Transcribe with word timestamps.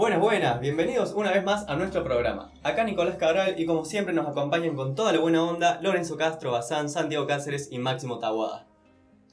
Buenas, 0.00 0.18
buenas, 0.18 0.60
bienvenidos 0.60 1.12
una 1.12 1.30
vez 1.30 1.44
más 1.44 1.68
a 1.68 1.76
nuestro 1.76 2.02
programa. 2.02 2.50
Acá 2.62 2.84
Nicolás 2.84 3.16
Cabral 3.16 3.60
y 3.60 3.66
como 3.66 3.84
siempre 3.84 4.14
nos 4.14 4.26
acompañan 4.26 4.74
con 4.74 4.94
toda 4.94 5.12
la 5.12 5.20
buena 5.20 5.44
onda 5.44 5.78
Lorenzo 5.82 6.16
Castro, 6.16 6.52
Bazán, 6.52 6.88
Santiago 6.88 7.26
Cáceres 7.26 7.68
y 7.70 7.78
Máximo 7.78 8.18
Tahuada. 8.18 8.66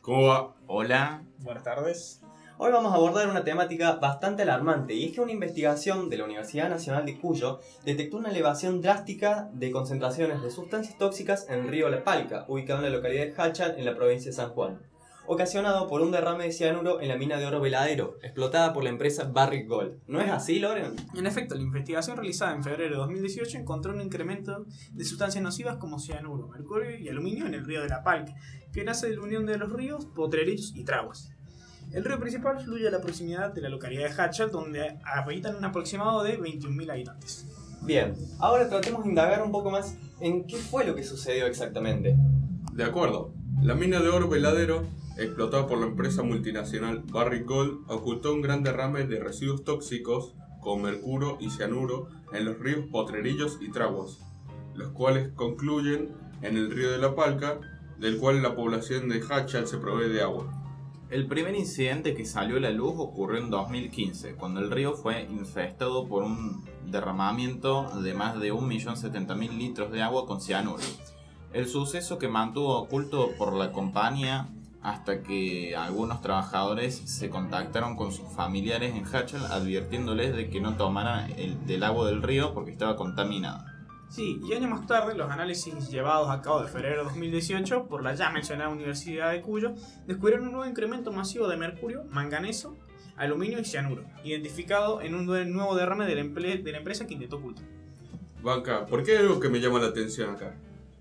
¿Cómo 0.02 0.28
va? 0.28 0.56
Hola. 0.68 1.24
Buenas 1.38 1.64
tardes. 1.64 2.22
Hoy 2.58 2.74
vamos 2.74 2.92
a 2.92 2.96
abordar 2.96 3.30
una 3.30 3.46
temática 3.46 3.94
bastante 3.94 4.42
alarmante 4.42 4.94
y 4.94 5.06
es 5.06 5.14
que 5.14 5.22
una 5.22 5.32
investigación 5.32 6.10
de 6.10 6.18
la 6.18 6.26
Universidad 6.26 6.68
Nacional 6.68 7.06
de 7.06 7.18
Cuyo 7.18 7.62
detectó 7.86 8.18
una 8.18 8.32
elevación 8.32 8.82
drástica 8.82 9.50
de 9.54 9.72
concentraciones 9.72 10.42
de 10.42 10.52
sustancias 10.52 10.98
tóxicas 10.98 11.48
en 11.48 11.60
el 11.60 11.70
río 11.70 11.88
La 11.88 12.04
Palca, 12.04 12.44
ubicado 12.50 12.80
en 12.80 12.92
la 12.92 12.98
localidad 12.98 13.28
de 13.28 13.42
Hachal 13.42 13.76
en 13.78 13.86
la 13.86 13.96
provincia 13.96 14.32
de 14.32 14.36
San 14.36 14.50
Juan, 14.50 14.82
ocasionado 15.28 15.88
por 15.88 16.02
un 16.02 16.12
derrame 16.12 16.46
de 16.46 16.52
cianuro 16.52 17.02
en 17.02 17.10
la 17.10 17.18
mina 17.18 17.38
de 17.38 17.46
oro 17.46 17.60
veladero, 17.60 18.18
explotada 18.24 18.74
por 18.74 18.84
la 18.84 18.90
empresa 18.90 19.30
Barrick 19.32 19.68
Gold. 19.68 20.00
¿No 20.08 20.22
es 20.22 20.32
así, 20.32 20.60
Loren? 20.60 20.96
En 21.16 21.28
efecto, 21.28 21.56
la 21.56 21.62
investigación 21.62 22.18
realizada 22.18 22.56
en 22.56 22.64
febrero 22.64 22.92
de 22.92 22.98
2018 22.98 23.58
encontró 23.58 23.94
un 23.94 24.02
incremento 24.02 24.66
de 24.92 25.06
sustancias 25.06 25.44
nocivas 25.44 25.78
como 25.78 26.00
cianuro, 26.00 26.48
mercurio 26.48 26.98
y 26.98 27.10
aluminio 27.10 27.46
en 27.46 27.54
el 27.54 27.66
río 27.66 27.82
de 27.82 27.90
La 27.90 28.04
Palca, 28.04 28.34
que 28.74 28.84
nace 28.84 29.10
de 29.10 29.16
la 29.18 29.22
unión 29.22 29.46
de 29.46 29.58
los 29.58 29.72
ríos 29.72 30.06
Potrerillos 30.06 30.74
y 30.76 30.84
Traguas. 30.84 31.30
El 31.92 32.04
río 32.04 32.20
principal 32.20 32.60
fluye 32.60 32.88
a 32.88 32.92
la 32.92 33.02
proximidad 33.02 33.54
de 33.54 33.62
la 33.62 33.70
localidad 33.70 34.10
de 34.10 34.22
Hachal, 34.22 34.52
donde 34.52 35.00
habitan 35.06 35.56
un 35.56 35.66
aproximado 35.66 36.24
de 36.24 36.40
21.000 36.40 36.92
habitantes. 36.92 37.46
Bien, 37.82 38.16
ahora 38.40 38.68
tratemos 38.68 39.04
de 39.04 39.10
indagar 39.10 39.42
un 39.42 39.52
poco 39.52 39.72
más 39.72 39.96
en 40.20 40.46
qué 40.46 40.58
fue 40.58 40.86
lo 40.86 40.96
que 40.96 41.04
sucedió 41.04 41.46
exactamente. 41.46 42.18
De 42.74 42.84
acuerdo. 42.84 43.34
La 43.62 43.74
mina 43.74 44.00
de 44.00 44.10
oro 44.10 44.30
veladero, 44.30 44.86
explotada 45.18 45.68
por 45.68 45.80
la 45.80 45.88
empresa 45.88 46.24
multinacional 46.24 47.04
Barrick 47.12 47.48
Gold, 47.48 47.90
ocultó 47.90 48.34
un 48.34 48.42
gran 48.42 48.64
derrame 48.64 49.06
de 49.06 49.20
residuos 49.20 49.64
tóxicos 49.64 50.36
como 50.62 50.84
mercurio 50.84 51.38
y 51.40 51.50
cianuro 51.50 52.10
en 52.34 52.46
los 52.46 52.60
ríos 52.60 52.86
Potrerillos 52.92 53.58
y 53.62 53.72
Traguas, 53.72 54.20
los 54.76 54.90
cuales 54.90 55.30
concluyen 55.34 56.16
en 56.42 56.58
el 56.58 56.72
río 56.72 56.92
de 56.92 56.98
la 56.98 57.16
Palca, 57.16 57.60
del 57.98 58.18
cual 58.18 58.44
la 58.44 58.56
población 58.56 59.10
de 59.10 59.24
Hachal 59.28 59.68
se 59.68 59.78
provee 59.78 60.10
de 60.10 60.22
agua. 60.22 60.54
El 61.10 61.26
primer 61.28 61.56
incidente 61.56 62.14
que 62.14 62.26
salió 62.26 62.58
a 62.58 62.60
la 62.60 62.70
luz 62.70 62.94
ocurrió 62.98 63.42
en 63.42 63.50
2015, 63.50 64.36
cuando 64.36 64.60
el 64.60 64.70
río 64.70 64.94
fue 64.94 65.24
infestado 65.24 66.06
por 66.06 66.24
un 66.24 66.66
derramamiento 66.86 68.02
de 68.02 68.14
más 68.14 68.40
de 68.40 68.54
1.070.000 68.54 69.58
litros 69.58 69.92
de 69.92 70.02
agua 70.02 70.26
con 70.26 70.42
cianuro. 70.42 70.84
El 71.54 71.68
suceso 71.68 72.18
que 72.18 72.28
mantuvo 72.28 72.78
oculto 72.78 73.32
por 73.38 73.54
la 73.54 73.72
compañía 73.72 74.50
hasta 74.88 75.22
que 75.22 75.76
algunos 75.76 76.22
trabajadores 76.22 76.96
se 76.96 77.30
contactaron 77.30 77.98
con 77.98 78.14
sus 78.14 78.32
familiares 78.32 78.96
en 78.96 79.04
Hachal 79.04 79.46
advirtiéndoles 79.48 80.34
de 80.34 80.50
que 80.50 80.62
no 80.62 80.78
tomaran 80.78 81.30
el, 81.32 81.68
del 81.68 81.84
agua 81.84 82.08
del 82.08 82.24
río 82.24 82.54
porque 82.54 82.72
estaba 82.72 82.96
contaminado. 82.96 83.66
Sí, 84.08 84.40
y 84.48 84.54
años 84.54 84.70
más 84.70 84.88
tarde, 84.88 85.14
los 85.14 85.30
análisis 85.30 85.90
llevados 85.90 86.30
a 86.30 86.42
cabo 86.42 86.62
de 86.62 86.70
febrero 86.70 87.00
de 87.00 87.04
2018 87.04 87.88
por 87.88 88.02
la 88.02 88.16
ya 88.16 88.30
mencionada 88.30 88.70
Universidad 88.70 89.34
de 89.34 89.42
Cuyo 89.42 89.74
descubrieron 90.06 90.46
un 90.46 90.54
nuevo 90.54 90.70
incremento 90.70 91.12
masivo 91.12 91.50
de 91.50 91.58
mercurio, 91.58 92.06
manganeso, 92.10 92.78
aluminio 93.18 93.60
y 93.60 93.66
cianuro, 93.66 94.06
identificado 94.24 95.02
en 95.02 95.16
un 95.16 95.26
nuevo 95.26 95.76
derrame 95.76 96.06
de 96.06 96.16
la, 96.16 96.24
de 96.24 96.72
la 96.72 96.78
empresa 96.78 97.06
que 97.06 97.16
intentó 97.16 97.36
ocultar. 97.36 97.66
Banca, 98.42 98.86
¿por 98.86 99.04
qué 99.04 99.18
hay 99.18 99.26
algo 99.26 99.42
que 99.42 99.50
me 99.50 99.60
llama 99.60 99.80
la 99.80 99.88
atención 99.88 100.30
acá? 100.30 100.56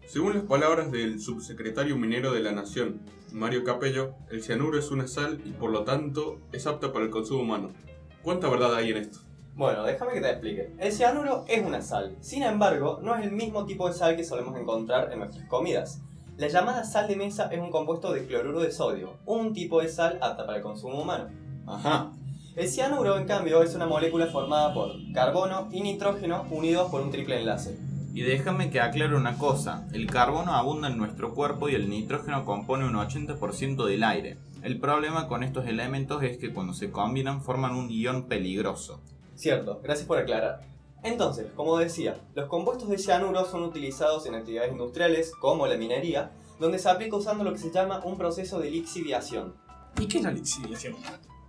Según 0.06 0.34
las 0.34 0.44
palabras 0.44 0.92
del 0.92 1.20
subsecretario 1.20 1.96
minero 1.96 2.32
de 2.32 2.40
la 2.40 2.52
Nación, 2.52 3.00
Mario 3.32 3.64
Capello, 3.64 4.14
el 4.30 4.40
cianuro 4.40 4.78
es 4.78 4.92
una 4.92 5.08
sal 5.08 5.40
y 5.44 5.50
por 5.50 5.70
lo 5.70 5.82
tanto 5.82 6.38
es 6.52 6.68
apta 6.68 6.92
para 6.92 7.04
el 7.04 7.10
consumo 7.10 7.42
humano. 7.42 7.70
¿Cuánta 8.22 8.48
verdad 8.48 8.76
hay 8.76 8.90
en 8.90 8.98
esto? 8.98 9.18
Bueno, 9.56 9.82
déjame 9.82 10.12
que 10.12 10.20
te 10.20 10.30
explique. 10.30 10.72
El 10.78 10.92
cianuro 10.92 11.44
es 11.48 11.66
una 11.66 11.82
sal, 11.82 12.16
sin 12.20 12.44
embargo, 12.44 13.00
no 13.02 13.16
es 13.16 13.24
el 13.24 13.32
mismo 13.32 13.66
tipo 13.66 13.88
de 13.88 13.94
sal 13.94 14.14
que 14.14 14.22
solemos 14.22 14.56
encontrar 14.56 15.12
en 15.12 15.18
nuestras 15.18 15.44
comidas. 15.48 16.00
La 16.36 16.46
llamada 16.46 16.84
sal 16.84 17.08
de 17.08 17.16
mesa 17.16 17.48
es 17.50 17.58
un 17.58 17.70
compuesto 17.70 18.12
de 18.12 18.26
cloruro 18.26 18.60
de 18.60 18.70
sodio, 18.70 19.14
un 19.26 19.52
tipo 19.52 19.80
de 19.80 19.88
sal 19.88 20.18
apta 20.22 20.46
para 20.46 20.58
el 20.58 20.62
consumo 20.62 21.02
humano. 21.02 21.30
Ajá. 21.66 22.12
El 22.54 22.68
cianuro, 22.68 23.18
en 23.18 23.26
cambio, 23.26 23.60
es 23.60 23.74
una 23.74 23.86
molécula 23.86 24.28
formada 24.28 24.72
por 24.72 24.92
carbono 25.12 25.68
y 25.72 25.80
nitrógeno 25.80 26.46
unidos 26.50 26.90
por 26.92 27.00
un 27.00 27.10
triple 27.10 27.40
enlace. 27.40 27.76
Y 28.16 28.22
déjame 28.22 28.70
que 28.70 28.80
aclare 28.80 29.14
una 29.14 29.36
cosa, 29.36 29.86
el 29.92 30.06
carbono 30.06 30.54
abunda 30.54 30.88
en 30.88 30.96
nuestro 30.96 31.34
cuerpo 31.34 31.68
y 31.68 31.74
el 31.74 31.90
nitrógeno 31.90 32.46
compone 32.46 32.86
un 32.86 32.94
80% 32.94 33.84
del 33.84 34.02
aire. 34.02 34.38
El 34.62 34.80
problema 34.80 35.28
con 35.28 35.42
estos 35.42 35.66
elementos 35.66 36.22
es 36.22 36.38
que 36.38 36.50
cuando 36.54 36.72
se 36.72 36.90
combinan 36.90 37.42
forman 37.42 37.76
un 37.76 37.90
ion 37.90 38.22
peligroso. 38.22 39.02
Cierto, 39.34 39.82
gracias 39.82 40.06
por 40.06 40.16
aclarar. 40.16 40.62
Entonces, 41.02 41.48
como 41.54 41.76
decía, 41.76 42.18
los 42.34 42.48
compuestos 42.48 42.88
de 42.88 42.96
cianuro 42.96 43.44
son 43.44 43.64
utilizados 43.64 44.24
en 44.24 44.34
actividades 44.34 44.72
industriales 44.72 45.32
como 45.38 45.66
la 45.66 45.76
minería, 45.76 46.30
donde 46.58 46.78
se 46.78 46.88
aplica 46.88 47.16
usando 47.16 47.44
lo 47.44 47.52
que 47.52 47.58
se 47.58 47.70
llama 47.70 48.00
un 48.02 48.16
proceso 48.16 48.58
de 48.58 48.70
lixiviación. 48.70 49.52
¿Y 50.00 50.08
qué 50.08 50.16
es 50.16 50.24
la 50.24 50.32
lixiviación? 50.32 50.94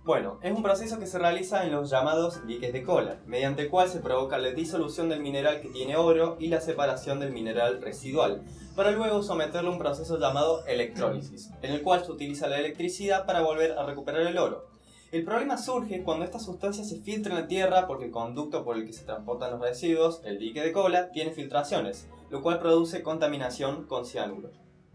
Bueno, 0.08 0.38
es 0.40 0.56
un 0.56 0.62
proceso 0.62 0.98
que 0.98 1.06
se 1.06 1.18
realiza 1.18 1.66
en 1.66 1.72
los 1.72 1.90
llamados 1.90 2.46
diques 2.46 2.72
de 2.72 2.82
cola, 2.82 3.20
mediante 3.26 3.64
el 3.64 3.68
cual 3.68 3.90
se 3.90 4.00
provoca 4.00 4.38
la 4.38 4.52
disolución 4.52 5.10
del 5.10 5.20
mineral 5.20 5.60
que 5.60 5.68
tiene 5.68 5.96
oro 5.96 6.38
y 6.40 6.48
la 6.48 6.62
separación 6.62 7.20
del 7.20 7.30
mineral 7.30 7.82
residual, 7.82 8.42
para 8.74 8.92
luego 8.92 9.22
someterlo 9.22 9.68
a 9.68 9.72
un 9.74 9.78
proceso 9.78 10.18
llamado 10.18 10.64
electrólisis, 10.64 11.50
en 11.60 11.72
el 11.72 11.82
cual 11.82 12.06
se 12.06 12.12
utiliza 12.12 12.48
la 12.48 12.58
electricidad 12.58 13.26
para 13.26 13.42
volver 13.42 13.72
a 13.72 13.84
recuperar 13.84 14.22
el 14.22 14.38
oro. 14.38 14.70
El 15.12 15.26
problema 15.26 15.58
surge 15.58 16.02
cuando 16.02 16.24
esta 16.24 16.38
sustancia 16.38 16.84
se 16.84 17.00
filtra 17.00 17.34
en 17.34 17.42
la 17.42 17.46
tierra 17.46 17.86
porque 17.86 18.06
el 18.06 18.10
conducto 18.10 18.64
por 18.64 18.78
el 18.78 18.86
que 18.86 18.94
se 18.94 19.04
transportan 19.04 19.50
los 19.50 19.60
residuos, 19.60 20.22
el 20.24 20.38
dique 20.38 20.62
de 20.62 20.72
cola, 20.72 21.10
tiene 21.10 21.32
filtraciones, 21.32 22.08
lo 22.30 22.40
cual 22.40 22.60
produce 22.60 23.02
contaminación 23.02 23.84
con 23.84 24.06
cianuro. 24.06 24.48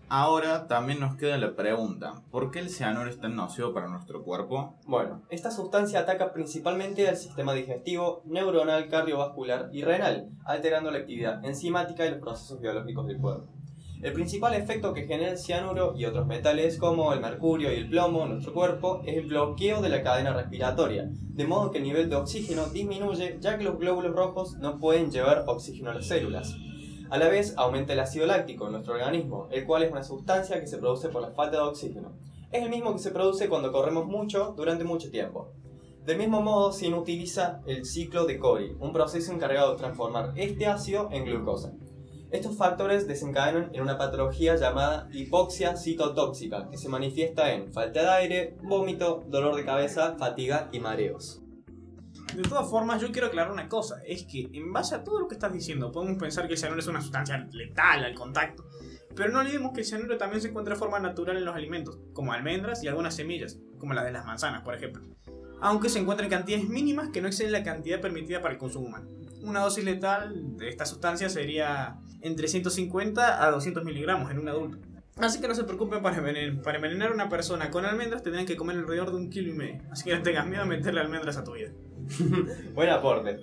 Ahora 0.09 0.67
también 0.67 0.99
nos 0.99 1.15
queda 1.15 1.37
la 1.37 1.55
pregunta, 1.55 2.21
¿por 2.29 2.51
qué 2.51 2.59
el 2.59 2.69
cianuro 2.69 3.09
es 3.09 3.19
tan 3.19 3.35
nocivo 3.35 3.73
para 3.73 3.87
nuestro 3.87 4.23
cuerpo? 4.23 4.75
Bueno, 4.85 5.23
esta 5.29 5.49
sustancia 5.49 6.01
ataca 6.01 6.33
principalmente 6.33 7.07
al 7.07 7.17
sistema 7.17 7.53
digestivo, 7.53 8.21
neuronal, 8.25 8.89
cardiovascular 8.89 9.69
y 9.71 9.81
renal, 9.81 10.29
alterando 10.45 10.91
la 10.91 10.99
actividad 10.99 11.43
enzimática 11.43 12.05
y 12.05 12.11
los 12.11 12.19
procesos 12.19 12.59
biológicos 12.59 13.07
del 13.07 13.17
cuerpo. 13.17 13.47
El 14.03 14.11
principal 14.11 14.53
efecto 14.53 14.93
que 14.93 15.07
genera 15.07 15.31
el 15.31 15.37
cianuro 15.37 15.93
y 15.95 16.03
otros 16.03 16.27
metales 16.27 16.77
como 16.77 17.13
el 17.13 17.21
mercurio 17.21 17.71
y 17.71 17.75
el 17.77 17.89
plomo 17.89 18.23
en 18.23 18.31
nuestro 18.31 18.53
cuerpo 18.53 19.01
es 19.05 19.15
el 19.15 19.27
bloqueo 19.27 19.81
de 19.81 19.87
la 19.87 20.03
cadena 20.03 20.33
respiratoria, 20.33 21.09
de 21.09 21.47
modo 21.47 21.71
que 21.71 21.77
el 21.77 21.85
nivel 21.85 22.09
de 22.09 22.17
oxígeno 22.17 22.67
disminuye 22.67 23.37
ya 23.39 23.57
que 23.57 23.63
los 23.63 23.79
glóbulos 23.79 24.13
rojos 24.13 24.57
no 24.57 24.77
pueden 24.77 25.09
llevar 25.09 25.45
oxígeno 25.47 25.91
a 25.91 25.93
las 25.93 26.05
células. 26.05 26.53
A 27.13 27.17
la 27.19 27.29
vez 27.29 27.53
aumenta 27.57 27.93
el 27.93 27.99
ácido 27.99 28.25
láctico 28.25 28.65
en 28.65 28.71
nuestro 28.71 28.95
organismo, 28.95 29.47
el 29.51 29.67
cual 29.67 29.83
es 29.83 29.91
una 29.91 30.01
sustancia 30.01 30.59
que 30.59 30.65
se 30.65 30.79
produce 30.79 31.09
por 31.09 31.21
la 31.21 31.29
falta 31.29 31.57
de 31.57 31.63
oxígeno. 31.63 32.13
Es 32.51 32.63
el 32.63 32.71
mismo 32.71 32.91
que 32.91 33.03
se 33.03 33.11
produce 33.11 33.47
cuando 33.47 33.71
corremos 33.71 34.07
mucho 34.07 34.55
durante 34.57 34.83
mucho 34.83 35.11
tiempo. 35.11 35.51
Del 36.03 36.17
mismo 36.17 36.41
modo 36.41 36.71
se 36.71 36.87
inutiliza 36.87 37.61
el 37.67 37.85
ciclo 37.85 38.25
de 38.25 38.39
Cori, 38.39 38.75
un 38.79 38.91
proceso 38.91 39.31
encargado 39.31 39.73
de 39.73 39.77
transformar 39.77 40.33
este 40.37 40.65
ácido 40.65 41.07
en 41.11 41.25
glucosa. 41.25 41.73
Estos 42.31 42.57
factores 42.57 43.07
desencadenan 43.07 43.69
en 43.75 43.83
una 43.83 43.99
patología 43.99 44.55
llamada 44.55 45.07
hipoxia 45.13 45.77
citotóxica, 45.77 46.67
que 46.71 46.79
se 46.79 46.89
manifiesta 46.89 47.53
en 47.53 47.71
falta 47.71 48.01
de 48.01 48.09
aire, 48.09 48.57
vómito, 48.63 49.23
dolor 49.27 49.55
de 49.55 49.65
cabeza, 49.65 50.15
fatiga 50.17 50.67
y 50.71 50.79
mareos. 50.79 51.42
De 52.35 52.41
todas 52.41 52.67
formas, 52.69 52.99
yo 52.99 53.11
quiero 53.11 53.27
aclarar 53.27 53.51
una 53.51 53.67
cosa, 53.67 54.01
es 54.07 54.23
que 54.23 54.49
en 54.53 54.73
base 54.73 54.95
a 54.95 55.03
todo 55.03 55.19
lo 55.19 55.27
que 55.27 55.35
estás 55.35 55.53
diciendo, 55.53 55.91
podemos 55.91 56.17
pensar 56.17 56.47
que 56.47 56.53
el 56.53 56.59
cianuro 56.59 56.79
es 56.79 56.87
una 56.87 57.01
sustancia 57.01 57.47
letal 57.51 58.03
al 58.03 58.15
contacto, 58.15 58.65
pero 59.15 59.31
no 59.31 59.39
olvidemos 59.39 59.71
que 59.73 59.81
el 59.81 59.85
cianuro 59.85 60.17
también 60.17 60.41
se 60.41 60.47
encuentra 60.47 60.73
de 60.73 60.79
forma 60.79 60.99
natural 60.99 61.37
en 61.37 61.45
los 61.45 61.55
alimentos, 61.55 61.99
como 62.13 62.33
almendras 62.33 62.83
y 62.83 62.87
algunas 62.87 63.15
semillas, 63.15 63.59
como 63.77 63.93
las 63.93 64.05
de 64.05 64.11
las 64.11 64.25
manzanas, 64.25 64.63
por 64.63 64.73
ejemplo, 64.73 65.03
aunque 65.61 65.89
se 65.89 65.99
encuentra 65.99 66.25
en 66.25 66.31
cantidades 66.31 66.67
mínimas 66.67 67.09
que 67.09 67.21
no 67.21 67.27
exceden 67.27 67.51
la 67.51 67.63
cantidad 67.63 68.01
permitida 68.01 68.41
para 68.41 68.55
el 68.55 68.59
consumo 68.59 68.87
humano. 68.87 69.07
Una 69.43 69.59
dosis 69.59 69.83
letal 69.83 70.57
de 70.57 70.69
esta 70.69 70.85
sustancia 70.85 71.29
sería 71.29 71.99
entre 72.21 72.47
150 72.47 73.45
a 73.45 73.51
200 73.51 73.83
miligramos 73.83 74.31
en 74.31 74.39
un 74.39 74.47
adulto. 74.47 74.79
Así 75.17 75.39
que 75.39 75.47
no 75.47 75.53
se 75.53 75.63
preocupen 75.63 76.01
para 76.01 76.17
envenenar, 76.17 76.63
para 76.63 76.77
envenenar 76.77 77.11
a 77.11 77.13
una 77.13 77.29
persona 77.29 77.69
con 77.69 77.85
almendras 77.85 78.23
tendrían 78.23 78.47
que 78.47 78.55
comer 78.55 78.77
alrededor 78.77 79.11
de 79.11 79.17
un 79.17 79.29
kilo 79.29 79.49
y 79.49 79.53
medio. 79.53 79.81
Así 79.91 80.05
que 80.05 80.15
no 80.15 80.23
tengas 80.23 80.47
miedo 80.47 80.63
a 80.63 80.65
meterle 80.65 81.01
almendras 81.01 81.37
a 81.37 81.43
tu 81.43 81.53
vida. 81.53 81.69
Buen 82.75 82.89
aporte. 82.89 83.39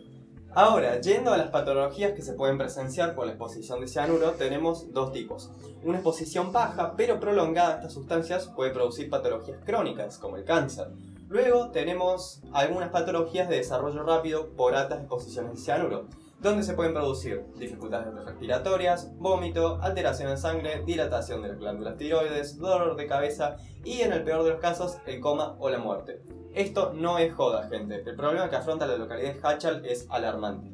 Ahora, 0.53 1.01
yendo 1.01 1.33
a 1.33 1.37
las 1.37 1.51
patologías 1.51 2.13
que 2.13 2.23
se 2.23 2.33
pueden 2.33 2.59
presenciar 2.59 3.15
por 3.15 3.27
la 3.27 3.33
exposición 3.33 3.81
de 3.81 3.87
cianuro, 3.87 4.33
tenemos 4.33 4.93
dos 4.93 5.13
tipos. 5.13 5.51
Una 5.85 5.99
exposición 5.99 6.53
baja, 6.53 6.95
pero 6.97 7.21
prolongada 7.21 7.75
a 7.75 7.77
estas 7.77 7.93
sustancias 7.93 8.49
puede 8.49 8.73
producir 8.73 9.09
patologías 9.09 9.61
crónicas, 9.65 10.19
como 10.19 10.37
el 10.37 10.45
cáncer. 10.45 10.89
Luego 11.29 11.71
tenemos 11.71 12.43
algunas 12.53 12.91
patologías 12.91 13.49
de 13.49 13.57
desarrollo 13.57 14.03
rápido 14.03 14.49
por 14.57 14.75
altas 14.75 14.99
exposiciones 15.01 15.53
de 15.53 15.59
cianuro. 15.59 16.07
Donde 16.41 16.63
se 16.63 16.75
pueden 16.75 16.95
producir 16.95 17.45
dificultades 17.57 18.15
respiratorias, 18.25 19.13
vómito, 19.17 19.79
alteración 19.83 20.31
en 20.31 20.39
sangre, 20.39 20.83
dilatación 20.87 21.43
de 21.43 21.49
las 21.49 21.59
glándulas 21.59 21.97
tiroides, 21.97 22.57
dolor 22.59 22.97
de 22.97 23.07
cabeza 23.07 23.57
y 23.85 24.01
en 24.01 24.13
el 24.13 24.25
peor 24.25 24.45
de 24.45 24.51
los 24.51 24.61
casos 24.61 24.99
el 25.07 25.21
coma 25.21 25.57
o 25.59 25.69
la 25.69 25.79
muerte. 25.79 26.23
Esto 26.55 26.93
no 26.95 27.19
es 27.19 27.33
joda, 27.35 27.69
gente. 27.69 28.03
El 28.05 28.17
problema 28.17 28.49
que 28.49 28.57
afronta 28.57 28.87
la 28.87 28.97
localidad 28.97 29.35
de 29.35 29.41
Hachal 29.43 29.85
es 29.85 30.07
alarmante. 30.09 30.71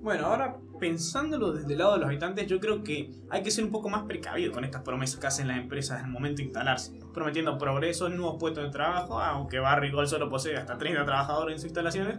Bueno, 0.00 0.26
ahora 0.26 0.58
pensándolo 0.78 1.52
desde 1.52 1.72
el 1.72 1.78
lado 1.78 1.94
de 1.94 2.00
los 2.00 2.08
habitantes, 2.08 2.46
yo 2.46 2.60
creo 2.60 2.82
que 2.82 3.10
hay 3.30 3.42
que 3.42 3.50
ser 3.50 3.64
un 3.64 3.70
poco 3.70 3.88
más 3.88 4.04
precavido 4.04 4.52
con 4.52 4.64
estas 4.64 4.82
promesas 4.82 5.18
que 5.18 5.26
hacen 5.26 5.48
las 5.48 5.58
empresas 5.58 6.02
al 6.02 6.10
momento 6.10 6.38
de 6.38 6.44
instalarse, 6.44 6.98
prometiendo 7.14 7.56
progresos, 7.56 8.10
nuevos 8.10 8.36
puestos 8.38 8.64
de 8.64 8.70
trabajo, 8.70 9.18
aunque 9.20 9.58
Barry 9.58 9.90
Gold 9.90 10.08
solo 10.08 10.28
posee 10.28 10.56
hasta 10.56 10.76
30 10.76 11.04
trabajadores 11.06 11.54
en 11.54 11.58
sus 11.58 11.66
instalaciones, 11.66 12.18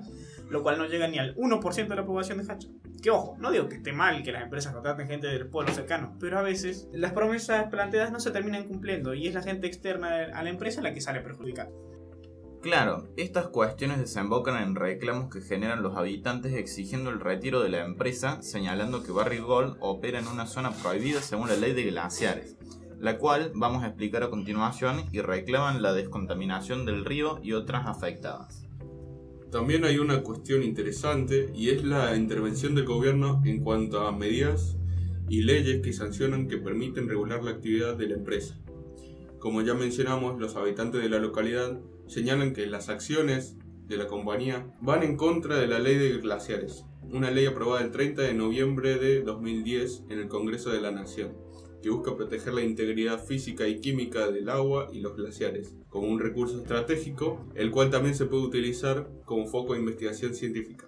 lo 0.49 0.63
cual 0.63 0.77
no 0.77 0.85
llega 0.85 1.07
ni 1.07 1.19
al 1.19 1.35
1% 1.35 1.87
de 1.87 1.95
la 1.95 2.05
población 2.05 2.39
de 2.39 2.51
Hacha. 2.51 2.69
Que 3.03 3.11
ojo, 3.11 3.35
no 3.37 3.51
digo 3.51 3.69
que 3.69 3.75
esté 3.75 3.93
mal 3.93 4.23
que 4.23 4.31
las 4.31 4.41
empresas 4.41 4.73
contraten 4.73 5.07
gente 5.07 5.27
del 5.27 5.47
pueblo 5.47 5.71
cercano, 5.73 6.15
pero 6.19 6.39
a 6.39 6.41
veces 6.41 6.87
las 6.91 7.13
promesas 7.13 7.67
planteadas 7.69 8.11
no 8.11 8.19
se 8.19 8.31
terminan 8.31 8.63
cumpliendo 8.63 9.13
y 9.13 9.27
es 9.27 9.35
la 9.35 9.43
gente 9.43 9.67
externa 9.67 10.25
a 10.33 10.41
la 10.41 10.49
empresa 10.49 10.81
la 10.81 10.93
que 10.93 11.01
sale 11.01 11.19
perjudicada. 11.19 11.69
Claro, 12.65 13.09
estas 13.15 13.49
cuestiones 13.49 13.99
desembocan 13.99 14.59
en 14.59 14.73
reclamos 14.73 15.31
que 15.31 15.41
generan 15.41 15.83
los 15.83 15.95
habitantes 15.97 16.53
exigiendo 16.53 17.11
el 17.11 17.19
retiro 17.19 17.61
de 17.61 17.69
la 17.69 17.85
empresa, 17.85 18.41
señalando 18.41 19.03
que 19.03 19.11
Barry 19.11 19.37
Gold 19.37 19.77
opera 19.81 20.17
en 20.17 20.27
una 20.27 20.47
zona 20.47 20.71
prohibida 20.71 21.21
según 21.21 21.47
la 21.47 21.57
ley 21.57 21.73
de 21.73 21.83
glaciares, 21.83 22.57
la 22.99 23.17
cual 23.17 23.51
vamos 23.55 23.83
a 23.83 23.87
explicar 23.87 24.23
a 24.23 24.29
continuación 24.29 25.05
y 25.11 25.21
reclaman 25.21 25.81
la 25.81 25.93
descontaminación 25.93 26.85
del 26.85 27.05
río 27.05 27.39
y 27.43 27.53
otras 27.53 27.87
afectadas. 27.87 28.65
También 29.51 29.85
hay 29.85 29.99
una 29.99 30.21
cuestión 30.21 30.63
interesante 30.63 31.51
y 31.55 31.69
es 31.69 31.83
la 31.83 32.15
intervención 32.15 32.75
del 32.75 32.85
gobierno 32.85 33.41
en 33.45 33.63
cuanto 33.63 34.01
a 34.01 34.11
medidas 34.11 34.75
y 35.29 35.41
leyes 35.43 35.81
que 35.81 35.93
sancionan 35.93 36.47
que 36.47 36.57
permiten 36.57 37.07
regular 37.07 37.43
la 37.43 37.51
actividad 37.51 37.95
de 37.95 38.09
la 38.09 38.15
empresa. 38.15 38.59
Como 39.39 39.61
ya 39.61 39.73
mencionamos, 39.73 40.39
los 40.39 40.55
habitantes 40.55 41.01
de 41.01 41.09
la 41.09 41.19
localidad 41.19 41.79
señalan 42.07 42.53
que 42.53 42.65
las 42.65 42.89
acciones 42.89 43.57
de 43.87 43.97
la 43.97 44.07
compañía 44.07 44.65
van 44.81 45.03
en 45.03 45.17
contra 45.17 45.57
de 45.57 45.67
la 45.67 45.79
ley 45.79 45.97
de 45.97 46.17
glaciares, 46.17 46.85
una 47.11 47.31
ley 47.31 47.45
aprobada 47.45 47.83
el 47.83 47.91
30 47.91 48.23
de 48.23 48.33
noviembre 48.33 48.97
de 48.97 49.21
2010 49.21 50.05
en 50.09 50.19
el 50.19 50.27
Congreso 50.27 50.71
de 50.71 50.81
la 50.81 50.91
Nación, 50.91 51.33
que 51.85 51.91
busca 51.91 52.15
proteger 52.15 52.51
la 52.55 52.63
integridad 52.63 53.23
física 53.23 53.67
y 53.67 53.79
química 53.79 54.31
del 54.31 54.49
agua 54.49 54.87
y 54.91 55.01
los 55.01 55.15
glaciares, 55.15 55.75
como 55.87 56.07
un 56.07 56.19
recurso 56.19 56.57
estratégico, 56.57 57.45
el 57.53 57.69
cual 57.69 57.91
también 57.91 58.15
se 58.15 58.25
puede 58.25 58.41
utilizar 58.41 59.07
como 59.23 59.45
foco 59.45 59.73
de 59.73 59.81
investigación 59.81 60.33
científica. 60.33 60.87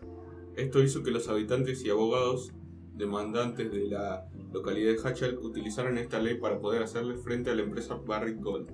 Esto 0.56 0.82
hizo 0.82 1.04
que 1.04 1.12
los 1.12 1.30
habitantes 1.30 1.86
y 1.86 1.92
abogados 1.92 2.52
demandantes 2.96 3.72
de 3.72 3.86
la 3.86 4.28
localidad 4.52 4.92
de 4.92 5.08
Hachal 5.08 5.38
utilizaran 5.38 6.00
esta 6.00 6.18
ley 6.18 6.40
para 6.40 6.60
poder 6.60 6.82
hacerle 6.82 7.18
frente 7.18 7.52
a 7.52 7.54
la 7.54 7.62
empresa 7.62 7.94
Barrick 8.04 8.42
Gold. 8.42 8.72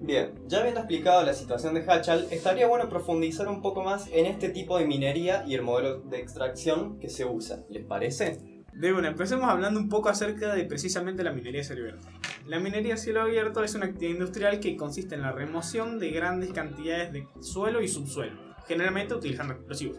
Bien, 0.00 0.34
ya 0.48 0.58
habiendo 0.58 0.80
explicado 0.80 1.22
la 1.22 1.32
situación 1.32 1.74
de 1.74 1.84
Hachal, 1.88 2.26
estaría 2.32 2.66
bueno 2.66 2.88
profundizar 2.88 3.46
un 3.46 3.62
poco 3.62 3.84
más 3.84 4.08
en 4.12 4.26
este 4.26 4.48
tipo 4.48 4.78
de 4.78 4.84
minería 4.84 5.44
y 5.46 5.54
el 5.54 5.62
modelo 5.62 6.00
de 6.00 6.18
extracción 6.18 6.98
que 6.98 7.08
se 7.08 7.24
usa. 7.24 7.64
¿Les 7.68 7.84
parece? 7.84 8.57
De 8.78 8.92
bueno, 8.92 9.08
empecemos 9.08 9.50
hablando 9.50 9.80
un 9.80 9.88
poco 9.88 10.08
acerca 10.08 10.54
de 10.54 10.64
precisamente 10.64 11.24
la 11.24 11.32
minería 11.32 11.62
a 11.62 11.64
cielo 11.64 11.82
abierto. 11.82 12.06
La 12.46 12.60
minería 12.60 12.94
a 12.94 12.96
cielo 12.96 13.22
abierto 13.22 13.64
es 13.64 13.74
una 13.74 13.86
actividad 13.86 14.12
industrial 14.12 14.60
que 14.60 14.76
consiste 14.76 15.16
en 15.16 15.22
la 15.22 15.32
remoción 15.32 15.98
de 15.98 16.12
grandes 16.12 16.52
cantidades 16.52 17.12
de 17.12 17.26
suelo 17.40 17.82
y 17.82 17.88
subsuelo, 17.88 18.38
generalmente 18.68 19.16
utilizando 19.16 19.54
explosivos, 19.54 19.98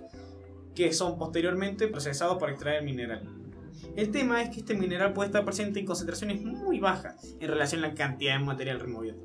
que 0.75 0.93
son 0.93 1.17
posteriormente 1.17 1.89
procesados 1.89 2.37
para 2.37 2.53
extraer 2.53 2.83
mineral. 2.83 3.27
El 3.97 4.11
tema 4.11 4.41
es 4.41 4.49
que 4.49 4.61
este 4.61 4.75
mineral 4.75 5.11
puede 5.11 5.27
estar 5.27 5.43
presente 5.43 5.81
en 5.81 5.85
concentraciones 5.85 6.41
muy 6.41 6.79
bajas 6.79 7.35
en 7.37 7.49
relación 7.49 7.83
a 7.83 7.89
la 7.89 7.95
cantidad 7.95 8.39
de 8.39 8.45
material 8.45 8.79
removido. 8.79 9.17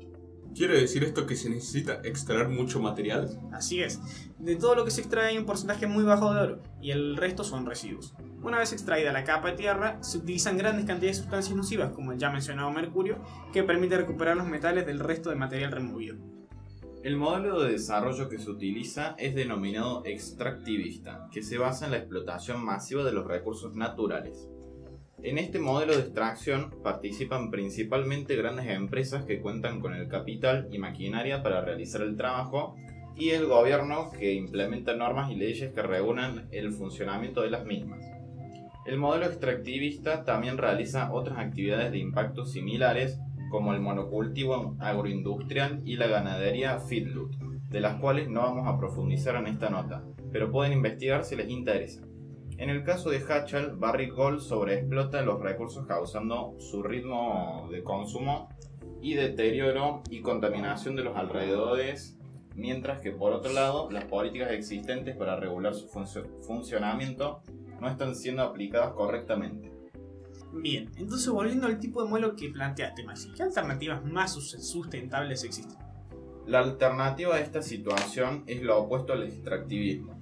¿Quiere 0.53 0.79
decir 0.79 1.05
esto 1.05 1.25
que 1.25 1.35
se 1.37 1.49
necesita 1.49 2.01
extraer 2.03 2.49
mucho 2.49 2.81
material? 2.81 3.39
Así 3.53 3.81
es. 3.81 4.01
De 4.37 4.57
todo 4.57 4.75
lo 4.75 4.83
que 4.83 4.91
se 4.91 5.01
extrae 5.01 5.27
hay 5.27 5.37
un 5.37 5.45
porcentaje 5.45 5.87
muy 5.87 6.03
bajo 6.03 6.33
de 6.33 6.41
oro 6.41 6.63
y 6.81 6.91
el 6.91 7.15
resto 7.15 7.45
son 7.45 7.65
residuos. 7.65 8.13
Una 8.45 8.59
vez 8.59 8.73
extraída 8.73 9.11
la 9.11 9.23
capa 9.23 9.49
de 9.49 9.57
tierra, 9.57 9.97
se 10.03 10.19
utilizan 10.19 10.55
grandes 10.55 10.85
cantidades 10.85 11.17
de 11.17 11.23
sustancias 11.23 11.57
nocivas, 11.57 11.89
como 11.93 12.11
el 12.11 12.19
ya 12.19 12.29
mencionado 12.29 12.69
mercurio, 12.69 13.17
que 13.51 13.63
permite 13.63 13.97
recuperar 13.97 14.37
los 14.37 14.45
metales 14.45 14.85
del 14.85 14.99
resto 14.99 15.31
de 15.31 15.35
material 15.35 15.71
removido. 15.71 16.17
El 17.01 17.17
modelo 17.17 17.59
de 17.61 17.71
desarrollo 17.71 18.29
que 18.29 18.37
se 18.37 18.51
utiliza 18.51 19.15
es 19.17 19.33
denominado 19.33 20.05
extractivista, 20.05 21.27
que 21.31 21.41
se 21.41 21.57
basa 21.57 21.85
en 21.85 21.91
la 21.93 21.97
explotación 21.97 22.63
masiva 22.63 23.03
de 23.03 23.13
los 23.13 23.25
recursos 23.25 23.75
naturales. 23.75 24.47
En 25.23 25.39
este 25.39 25.57
modelo 25.57 25.93
de 25.93 26.01
extracción 26.01 26.69
participan 26.83 27.49
principalmente 27.49 28.35
grandes 28.35 28.67
empresas 28.67 29.25
que 29.25 29.41
cuentan 29.41 29.81
con 29.81 29.95
el 29.95 30.07
capital 30.07 30.67
y 30.71 30.77
maquinaria 30.77 31.41
para 31.41 31.61
realizar 31.61 32.03
el 32.03 32.15
trabajo 32.15 32.75
y 33.15 33.29
el 33.29 33.47
gobierno 33.47 34.11
que 34.11 34.33
implementa 34.33 34.95
normas 34.95 35.31
y 35.31 35.35
leyes 35.35 35.73
que 35.73 35.81
regulan 35.81 36.47
el 36.51 36.71
funcionamiento 36.73 37.41
de 37.41 37.49
las 37.49 37.65
mismas. 37.65 38.14
El 38.85 38.99
modelo 38.99 39.25
extractivista 39.25 40.23
también 40.25 40.59
realiza 40.59 41.11
otras 41.11 41.39
actividades 41.39 41.91
de 41.91 41.97
impacto 41.97 42.45
similares 42.45 43.19
como 43.49 43.73
el 43.73 43.79
monocultivo 43.79 44.75
agroindustrial 44.79 45.81
y 45.85 45.95
la 45.95 46.05
ganadería 46.05 46.79
feedlot, 46.79 47.35
de 47.69 47.79
las 47.79 47.99
cuales 47.99 48.29
no 48.29 48.41
vamos 48.41 48.67
a 48.67 48.77
profundizar 48.77 49.35
en 49.37 49.47
esta 49.47 49.71
nota, 49.71 50.03
pero 50.31 50.51
pueden 50.51 50.73
investigar 50.73 51.23
si 51.23 51.35
les 51.35 51.49
interesa. 51.49 52.03
En 52.57 52.69
el 52.69 52.83
caso 52.83 53.09
de 53.09 53.23
Hachal, 53.27 53.75
Barrick 53.75 54.13
Gold 54.13 54.39
sobreexplota 54.39 55.23
los 55.23 55.41
recursos 55.41 55.87
causando 55.87 56.55
su 56.59 56.83
ritmo 56.83 57.67
de 57.71 57.81
consumo 57.81 58.49
y 59.01 59.15
deterioro 59.15 60.03
y 60.11 60.21
contaminación 60.21 60.95
de 60.95 61.03
los 61.03 61.17
alrededores, 61.17 62.19
mientras 62.55 62.99
que 62.99 63.11
por 63.11 63.33
otro 63.33 63.51
lado 63.51 63.89
las 63.89 64.05
políticas 64.05 64.51
existentes 64.51 65.17
para 65.17 65.37
regular 65.37 65.73
su 65.73 65.87
funcionamiento 65.87 67.41
no 67.85 67.91
están 67.91 68.15
siendo 68.15 68.43
aplicadas 68.43 68.93
correctamente. 68.93 69.71
Bien, 70.51 70.89
entonces 70.97 71.29
volviendo 71.29 71.67
al 71.67 71.79
tipo 71.79 72.03
de 72.03 72.09
modelo 72.09 72.35
que 72.35 72.49
planteaste, 72.49 73.03
Maxi, 73.03 73.31
¿qué 73.31 73.43
alternativas 73.43 74.03
más 74.03 74.33
sustentables 74.33 75.43
existen? 75.43 75.77
La 76.45 76.59
alternativa 76.59 77.35
a 77.35 77.39
esta 77.39 77.61
situación 77.61 78.43
es 78.45 78.61
lo 78.61 78.77
opuesto 78.77 79.13
al 79.13 79.23
extractivismo 79.23 80.15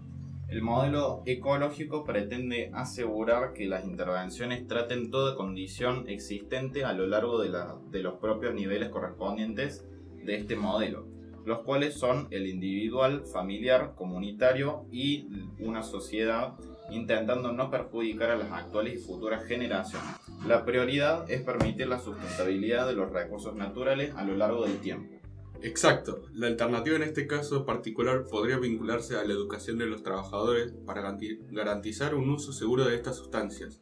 el 0.54 0.62
modelo 0.62 1.24
ecológico 1.26 2.04
pretende 2.04 2.70
asegurar 2.76 3.54
que 3.54 3.66
las 3.66 3.86
intervenciones 3.86 4.68
traten 4.68 5.10
toda 5.10 5.36
condición 5.36 6.08
existente 6.08 6.86
a 6.86 6.94
lo 6.94 7.08
largo 7.08 7.42
de, 7.42 8.04
los 8.04 8.14
propios 8.20 8.54
niveles 8.54 8.90
correspondientes 8.90 9.84
de 10.24 10.36
este 10.36 10.56
modelo, 10.56 11.08
los 11.44 11.62
cuales 11.62 11.96
son 11.96 12.28
el 12.30 12.46
individual, 12.46 13.24
familiar, 13.26 13.96
comunitario 13.96 14.86
y 14.92 15.28
una 15.58 15.82
sociedad 15.82 16.54
intentando 16.90 17.52
no 17.52 17.70
perjudicar 17.70 18.32
a 18.32 18.38
las 18.38 18.52
actuales 18.52 18.96
y 18.96 19.04
futuras 19.04 19.46
generaciones. 19.46 20.10
La 20.48 20.66
prioridad 20.66 21.30
es 21.30 21.42
permitir 21.42 21.88
la 21.88 22.00
sustentabilidad 22.00 22.88
de 22.88 22.94
los 22.94 23.12
recursos 23.12 23.56
naturales 23.56 24.14
a 24.16 24.24
lo 24.24 24.36
largo 24.36 24.66
del 24.66 24.78
tiempo. 24.80 25.24
Exacto. 25.64 26.24
La 26.34 26.48
alternativa 26.48 26.98
en 26.98 27.04
este 27.04 27.26
caso 27.26 27.66
particular 27.66 28.26
podría 28.28 28.58
vincularse 28.58 29.16
a 29.16 29.24
la 29.24 29.32
educación 29.32 29.78
de 29.78 29.86
los 29.86 30.04
trabajadores 30.04 30.74
para 30.86 31.18
garantizar 31.52 32.16
un 32.16 32.30
uso 32.30 32.52
seguro 32.52 32.84
de 32.84 32.96
estas 32.96 33.16
sustancias 33.16 33.80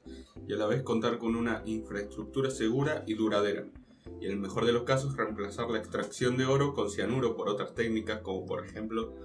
y 0.47 0.53
a 0.53 0.57
la 0.57 0.67
vez 0.67 0.83
contar 0.83 1.17
con 1.17 1.35
una 1.35 1.63
infraestructura 1.65 2.51
segura 2.51 3.03
y 3.07 3.15
duradera. 3.15 3.65
Y 4.19 4.25
en 4.27 4.33
el 4.33 4.37
mejor 4.37 4.67
de 4.67 4.73
los 4.73 4.83
casos 4.83 5.17
reemplazar 5.17 5.71
la 5.71 5.79
extracción 5.79 6.37
de 6.37 6.45
oro 6.45 6.75
con 6.75 6.91
cianuro 6.91 7.35
por 7.35 7.49
otras 7.49 7.73
técnicas 7.73 8.19
como 8.19 8.45
por 8.45 8.63
ejemplo 8.63 9.15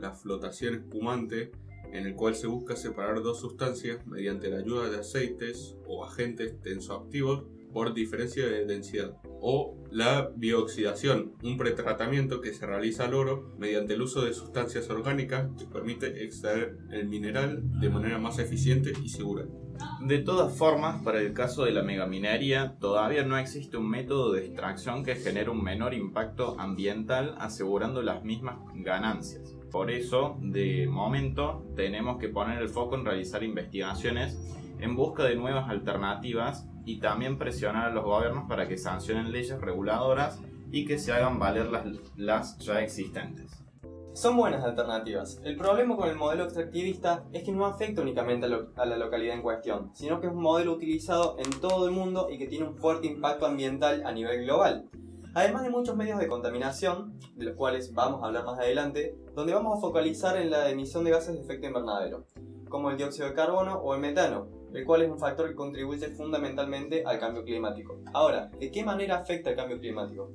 la 0.00 0.12
flotación 0.12 0.74
espumante 0.74 1.52
en 1.92 2.06
el 2.06 2.14
cual 2.14 2.34
se 2.34 2.46
busca 2.46 2.76
separar 2.76 3.22
dos 3.22 3.40
sustancias 3.40 4.06
mediante 4.06 4.48
la 4.48 4.58
ayuda 4.58 4.90
de 4.90 4.98
aceites 4.98 5.76
o 5.86 6.04
agentes 6.04 6.60
tensoactivos 6.60 7.44
por 7.72 7.94
diferencia 7.94 8.46
de 8.46 8.64
densidad 8.64 9.16
o 9.40 9.76
la 9.90 10.30
biooxidación, 10.34 11.34
un 11.42 11.56
pretratamiento 11.56 12.40
que 12.40 12.52
se 12.52 12.66
realiza 12.66 13.04
al 13.04 13.14
oro 13.14 13.54
mediante 13.58 13.94
el 13.94 14.02
uso 14.02 14.24
de 14.24 14.34
sustancias 14.34 14.90
orgánicas 14.90 15.48
que 15.58 15.66
permite 15.66 16.24
extraer 16.24 16.78
el 16.90 17.08
mineral 17.08 17.62
de 17.80 17.90
manera 17.90 18.18
más 18.18 18.38
eficiente 18.38 18.92
y 19.02 19.08
segura. 19.08 19.46
De 20.00 20.18
todas 20.18 20.56
formas, 20.56 21.02
para 21.02 21.20
el 21.20 21.32
caso 21.32 21.64
de 21.64 21.72
la 21.72 21.82
megaminería, 21.82 22.76
todavía 22.80 23.24
no 23.24 23.36
existe 23.36 23.76
un 23.76 23.88
método 23.88 24.32
de 24.32 24.46
extracción 24.46 25.04
que 25.04 25.16
genere 25.16 25.50
un 25.50 25.62
menor 25.62 25.94
impacto 25.94 26.58
ambiental 26.58 27.34
asegurando 27.38 28.02
las 28.02 28.24
mismas 28.24 28.56
ganancias. 28.74 29.56
Por 29.70 29.90
eso, 29.90 30.38
de 30.40 30.86
momento, 30.86 31.66
tenemos 31.76 32.18
que 32.18 32.28
poner 32.28 32.62
el 32.62 32.68
foco 32.68 32.94
en 32.94 33.04
realizar 33.04 33.42
investigaciones 33.42 34.38
en 34.78 34.96
busca 34.96 35.24
de 35.24 35.36
nuevas 35.36 35.68
alternativas 35.68 36.68
y 36.86 36.98
también 37.00 37.36
presionar 37.36 37.90
a 37.90 37.92
los 37.94 38.04
gobiernos 38.04 38.48
para 38.48 38.66
que 38.66 38.78
sancionen 38.78 39.30
leyes 39.32 39.60
reguladoras 39.60 40.40
y 40.72 40.86
que 40.86 40.98
se 40.98 41.12
hagan 41.12 41.38
valer 41.38 41.66
las, 41.66 41.84
las 42.16 42.58
ya 42.58 42.80
existentes. 42.80 43.62
Son 44.14 44.34
buenas 44.34 44.64
alternativas. 44.64 45.40
El 45.44 45.56
problema 45.58 45.94
con 45.94 46.08
el 46.08 46.16
modelo 46.16 46.44
extractivista 46.44 47.24
es 47.34 47.42
que 47.42 47.52
no 47.52 47.66
afecta 47.66 48.00
únicamente 48.00 48.46
a, 48.46 48.48
lo- 48.48 48.68
a 48.76 48.86
la 48.86 48.96
localidad 48.96 49.34
en 49.34 49.42
cuestión, 49.42 49.90
sino 49.92 50.20
que 50.20 50.28
es 50.28 50.32
un 50.32 50.40
modelo 50.40 50.72
utilizado 50.72 51.36
en 51.38 51.50
todo 51.60 51.86
el 51.86 51.92
mundo 51.92 52.28
y 52.30 52.38
que 52.38 52.46
tiene 52.46 52.66
un 52.66 52.76
fuerte 52.78 53.06
impacto 53.08 53.44
ambiental 53.44 54.04
a 54.06 54.12
nivel 54.12 54.44
global. 54.44 54.88
Además 55.34 55.64
de 55.64 55.70
muchos 55.70 55.96
medios 55.96 56.18
de 56.18 56.28
contaminación, 56.28 57.20
de 57.34 57.44
los 57.44 57.56
cuales 57.56 57.92
vamos 57.92 58.22
a 58.22 58.26
hablar 58.28 58.46
más 58.46 58.58
adelante, 58.58 59.14
donde 59.34 59.52
vamos 59.52 59.76
a 59.76 59.80
focalizar 59.82 60.38
en 60.38 60.50
la 60.50 60.70
emisión 60.70 61.04
de 61.04 61.10
gases 61.10 61.34
de 61.34 61.40
efecto 61.42 61.66
invernadero, 61.66 62.24
como 62.70 62.90
el 62.90 62.96
dióxido 62.96 63.28
de 63.28 63.34
carbono 63.34 63.74
o 63.80 63.94
el 63.94 64.00
metano, 64.00 64.48
el 64.76 64.84
cual 64.84 65.00
es 65.00 65.10
un 65.10 65.18
factor 65.18 65.48
que 65.48 65.54
contribuye 65.54 66.06
fundamentalmente 66.08 67.02
al 67.06 67.18
cambio 67.18 67.42
climático. 67.44 67.98
Ahora, 68.12 68.50
¿de 68.60 68.70
qué 68.70 68.84
manera 68.84 69.16
afecta 69.16 69.48
el 69.48 69.56
cambio 69.56 69.80
climático? 69.80 70.30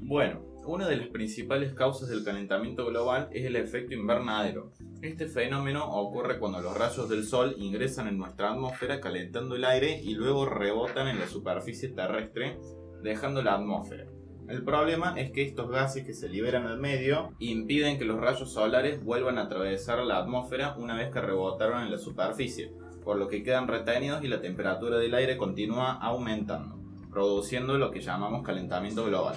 Bueno, 0.00 0.42
una 0.66 0.88
de 0.88 0.96
las 0.96 1.06
principales 1.08 1.74
causas 1.74 2.08
del 2.08 2.24
calentamiento 2.24 2.84
global 2.86 3.28
es 3.30 3.44
el 3.46 3.54
efecto 3.54 3.94
invernadero. 3.94 4.72
Este 5.00 5.28
fenómeno 5.28 5.84
ocurre 5.84 6.40
cuando 6.40 6.60
los 6.60 6.76
rayos 6.76 7.08
del 7.08 7.22
sol 7.22 7.54
ingresan 7.56 8.08
en 8.08 8.18
nuestra 8.18 8.50
atmósfera 8.50 9.00
calentando 9.00 9.54
el 9.54 9.64
aire 9.64 10.00
y 10.02 10.14
luego 10.14 10.44
rebotan 10.44 11.06
en 11.06 11.20
la 11.20 11.28
superficie 11.28 11.90
terrestre 11.90 12.58
dejando 13.00 13.42
la 13.42 13.54
atmósfera. 13.54 14.06
El 14.48 14.64
problema 14.64 15.14
es 15.16 15.30
que 15.30 15.42
estos 15.42 15.70
gases 15.70 16.04
que 16.04 16.14
se 16.14 16.28
liberan 16.28 16.66
al 16.66 16.80
medio 16.80 17.30
impiden 17.38 17.96
que 17.96 18.04
los 18.04 18.20
rayos 18.20 18.52
solares 18.52 19.02
vuelvan 19.04 19.38
a 19.38 19.42
atravesar 19.42 20.04
la 20.04 20.18
atmósfera 20.18 20.74
una 20.76 20.96
vez 20.96 21.12
que 21.12 21.20
rebotaron 21.20 21.82
en 21.82 21.90
la 21.90 21.98
superficie, 21.98 22.72
por 23.04 23.16
lo 23.18 23.28
que 23.28 23.42
quedan 23.42 23.68
retenidos 23.68 24.24
y 24.24 24.28
la 24.28 24.40
temperatura 24.40 24.98
del 24.98 25.14
aire 25.14 25.36
continúa 25.36 25.92
aumentando, 25.92 26.76
produciendo 27.10 27.78
lo 27.78 27.90
que 27.90 28.00
llamamos 28.00 28.42
calentamiento 28.42 29.04
global. 29.04 29.36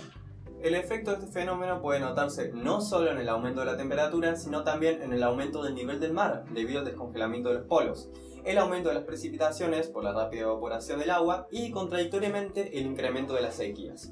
El 0.61 0.73
efecto 0.73 1.11
de 1.11 1.17
este 1.17 1.31
fenómeno 1.31 1.81
puede 1.81 1.99
notarse 1.99 2.51
no 2.51 2.81
solo 2.81 3.11
en 3.11 3.19
el 3.19 3.29
aumento 3.29 3.59
de 3.59 3.67
la 3.67 3.77
temperatura, 3.77 4.35
sino 4.35 4.63
también 4.63 5.03
en 5.03 5.13
el 5.13 5.21
aumento 5.21 5.61
del 5.61 5.75
nivel 5.75 5.99
del 5.99 6.13
mar, 6.13 6.45
debido 6.51 6.79
al 6.79 6.85
descongelamiento 6.85 7.49
de 7.49 7.55
los 7.55 7.65
polos, 7.65 8.09
el 8.43 8.57
aumento 8.57 8.89
de 8.89 8.95
las 8.95 9.03
precipitaciones 9.03 9.87
por 9.87 10.03
la 10.03 10.13
rápida 10.13 10.43
evaporación 10.43 10.99
del 10.99 11.11
agua 11.11 11.47
y, 11.51 11.69
contradictoriamente, 11.69 12.79
el 12.79 12.87
incremento 12.87 13.33
de 13.33 13.41
las 13.41 13.55
sequías. 13.55 14.11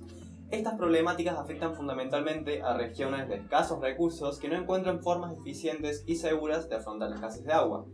Estas 0.52 0.76
problemáticas 0.76 1.38
afectan 1.40 1.74
fundamentalmente 1.74 2.62
a 2.62 2.78
regiones 2.78 3.28
de 3.28 3.38
escasos 3.38 3.82
recursos 3.82 4.38
que 4.38 4.48
no 4.48 4.56
encuentran 4.56 5.02
formas 5.02 5.36
eficientes 5.36 6.04
y 6.06 6.18
seguras 6.18 6.70
de 6.70 6.76
afrontar 6.76 7.10
las 7.10 7.18
escasez 7.18 7.46
de 7.46 7.54
agua. 7.54 7.86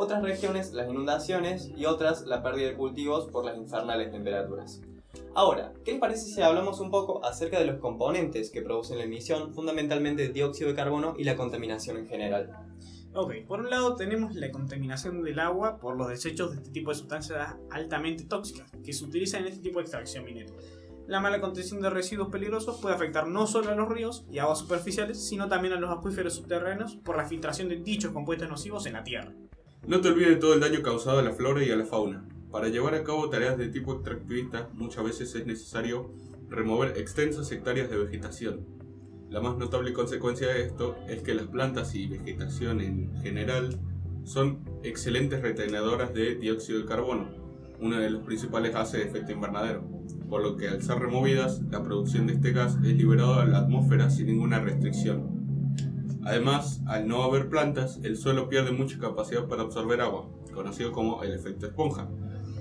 Otras 0.00 0.22
regiones 0.22 0.72
las 0.74 0.88
inundaciones 0.88 1.72
y 1.76 1.84
otras 1.84 2.24
la 2.24 2.40
pérdida 2.40 2.68
de 2.68 2.76
cultivos 2.76 3.26
por 3.26 3.44
las 3.44 3.56
infernales 3.58 4.12
temperaturas. 4.12 4.80
Ahora, 5.34 5.72
¿qué 5.84 5.90
les 5.90 6.00
parece 6.00 6.26
si 6.26 6.40
hablamos 6.40 6.78
un 6.78 6.92
poco 6.92 7.24
acerca 7.24 7.58
de 7.58 7.66
los 7.66 7.80
componentes 7.80 8.50
que 8.50 8.62
producen 8.62 8.98
la 8.98 9.04
emisión, 9.04 9.52
fundamentalmente 9.52 10.22
de 10.22 10.28
dióxido 10.28 10.70
de 10.70 10.76
carbono 10.76 11.14
y 11.18 11.24
la 11.24 11.34
contaminación 11.34 11.96
en 11.96 12.06
general? 12.06 12.52
Ok, 13.12 13.32
por 13.48 13.58
un 13.58 13.70
lado 13.70 13.96
tenemos 13.96 14.36
la 14.36 14.52
contaminación 14.52 15.24
del 15.24 15.40
agua 15.40 15.78
por 15.78 15.96
los 15.96 16.08
desechos 16.08 16.52
de 16.52 16.58
este 16.58 16.70
tipo 16.70 16.90
de 16.90 16.96
sustancias 16.96 17.56
altamente 17.68 18.22
tóxicas 18.22 18.70
que 18.84 18.92
se 18.92 19.04
utilizan 19.04 19.40
en 19.40 19.48
este 19.48 19.62
tipo 19.62 19.80
de 19.80 19.82
extracción 19.82 20.24
minera. 20.24 20.52
La 21.08 21.18
mala 21.18 21.40
contención 21.40 21.80
de 21.80 21.90
residuos 21.90 22.28
peligrosos 22.28 22.80
puede 22.80 22.94
afectar 22.94 23.26
no 23.26 23.48
solo 23.48 23.72
a 23.72 23.74
los 23.74 23.88
ríos 23.88 24.26
y 24.30 24.38
aguas 24.38 24.60
superficiales, 24.60 25.26
sino 25.26 25.48
también 25.48 25.74
a 25.74 25.80
los 25.80 25.90
acuíferos 25.90 26.34
subterráneos 26.34 26.94
por 26.94 27.16
la 27.16 27.24
filtración 27.24 27.68
de 27.68 27.76
dichos 27.76 28.12
compuestos 28.12 28.48
nocivos 28.48 28.86
en 28.86 28.92
la 28.92 29.02
tierra. 29.02 29.32
No 29.86 30.00
te 30.00 30.08
olvides 30.08 30.30
de 30.30 30.36
todo 30.36 30.54
el 30.54 30.60
daño 30.60 30.82
causado 30.82 31.18
a 31.18 31.22
la 31.22 31.32
flora 31.32 31.64
y 31.64 31.70
a 31.70 31.76
la 31.76 31.86
fauna. 31.86 32.28
Para 32.50 32.68
llevar 32.68 32.94
a 32.94 33.04
cabo 33.04 33.30
tareas 33.30 33.56
de 33.56 33.68
tipo 33.68 33.94
extractivista, 33.94 34.68
muchas 34.74 35.04
veces 35.04 35.34
es 35.34 35.46
necesario 35.46 36.10
remover 36.48 36.98
extensas 36.98 37.50
hectáreas 37.52 37.88
de 37.90 37.98
vegetación. 37.98 38.66
La 39.30 39.40
más 39.40 39.56
notable 39.56 39.92
consecuencia 39.92 40.48
de 40.48 40.64
esto 40.64 40.96
es 41.08 41.22
que 41.22 41.34
las 41.34 41.46
plantas 41.46 41.94
y 41.94 42.06
vegetación 42.06 42.80
en 42.80 43.14
general 43.22 43.78
son 44.24 44.60
excelentes 44.82 45.40
retenedoras 45.40 46.12
de 46.12 46.34
dióxido 46.34 46.80
de 46.80 46.86
carbono, 46.86 47.30
uno 47.80 47.98
de 47.98 48.10
los 48.10 48.22
principales 48.22 48.72
gases 48.72 49.00
de 49.00 49.08
efecto 49.08 49.32
invernadero, 49.32 49.88
por 50.28 50.42
lo 50.42 50.56
que 50.56 50.68
al 50.68 50.82
ser 50.82 50.98
removidas, 50.98 51.62
la 51.70 51.82
producción 51.82 52.26
de 52.26 52.34
este 52.34 52.52
gas 52.52 52.76
es 52.76 52.94
liberado 52.94 53.34
a 53.34 53.46
la 53.46 53.58
atmósfera 53.58 54.10
sin 54.10 54.26
ninguna 54.26 54.60
restricción. 54.60 55.37
Además, 56.28 56.82
al 56.86 57.08
no 57.08 57.22
haber 57.22 57.48
plantas, 57.48 58.00
el 58.02 58.18
suelo 58.18 58.50
pierde 58.50 58.70
mucha 58.70 58.98
capacidad 58.98 59.46
para 59.46 59.62
absorber 59.62 60.02
agua, 60.02 60.28
conocido 60.52 60.92
como 60.92 61.22
el 61.22 61.32
efecto 61.32 61.64
esponja, 61.64 62.06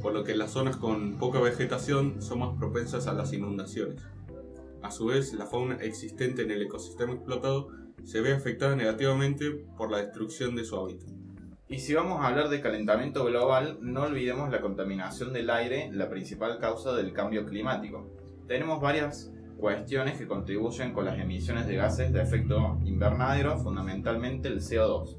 por 0.02 0.14
lo 0.14 0.24
que 0.24 0.38
las 0.38 0.52
zonas 0.52 0.78
con 0.78 1.18
poca 1.18 1.42
vegetación 1.42 2.22
son 2.22 2.40
más 2.40 2.58
propensas 2.58 3.08
a 3.08 3.14
las 3.14 3.34
inundaciones. 3.34 4.02
A 4.82 4.90
su 4.90 5.08
vez, 5.08 5.34
la 5.34 5.48
fauna 5.48 5.76
existente 5.82 6.44
en 6.44 6.52
el 6.52 6.62
ecosistema 6.62 7.12
explotado 7.12 7.68
se 8.06 8.22
ve 8.22 8.32
afectada 8.32 8.74
negativamente 8.78 9.52
por 9.76 9.92
la 9.92 9.98
destrucción 9.98 10.56
de 10.56 10.64
su 10.64 10.78
hábitat. 10.78 11.10
Y 11.68 11.80
si 11.80 11.94
vamos 11.94 12.22
a 12.22 12.28
hablar 12.28 12.48
de 12.48 12.62
calentamiento 12.62 13.26
global, 13.26 13.80
no 13.82 14.04
olvidemos 14.04 14.50
la 14.50 14.62
contaminación 14.62 15.34
del 15.34 15.50
aire, 15.50 15.90
la 15.92 16.10
principal 16.10 16.58
causa 16.60 16.96
del 16.96 17.12
cambio 17.12 17.46
climático. 17.46 18.16
Tenemos 18.48 18.80
varias 18.80 19.30
cuestiones 19.58 20.18
que 20.18 20.28
contribuyen 20.28 20.94
con 20.94 21.06
las 21.06 21.20
emisiones 21.20 21.68
de 21.68 21.76
gases 21.76 22.14
de 22.14 22.22
efecto 22.22 22.80
invernadero, 22.86 23.58
fundamentalmente 23.58 24.48
el 24.48 24.60
CO2. 24.60 25.18